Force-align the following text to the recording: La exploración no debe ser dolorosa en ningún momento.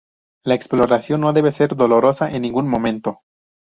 La 0.43 0.55
exploración 0.55 1.21
no 1.21 1.31
debe 1.31 1.51
ser 1.51 1.75
dolorosa 1.75 2.33
en 2.35 2.41
ningún 2.41 2.67
momento. 2.67 3.19